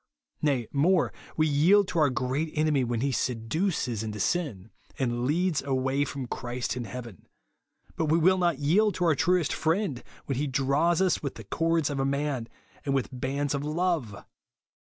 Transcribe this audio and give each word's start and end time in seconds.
Nay 0.41 0.67
more, 0.71 1.13
we 1.37 1.45
yield 1.45 1.87
to 1.89 1.99
our 1.99 2.09
great 2.09 2.49
enemy 2.55 2.83
when 2.83 3.01
he 3.01 3.11
seduces 3.11 4.01
into 4.01 4.19
siu, 4.19 4.69
and 4.97 5.25
leads 5.27 5.61
away 5.61 6.05
from 6.05 6.25
Christ 6.25 6.75
and 6.75 6.87
heaven; 6.87 7.27
but 7.95 8.05
we 8.05 8.17
will 8.17 8.39
not 8.39 8.57
yield 8.57 8.95
to 8.95 9.05
our 9.05 9.13
truest 9.13 9.53
friend, 9.53 10.03
when 10.25 10.39
he 10.39 10.47
draws 10.47 11.03
us 11.03 11.21
with 11.21 11.35
the 11.35 11.43
cords 11.43 11.91
of 11.91 11.99
a 11.99 12.03
man, 12.05 12.47
and 12.83 12.95
with 12.95 13.09
bands 13.13 13.53
of 13.53 13.63
love 13.63 14.25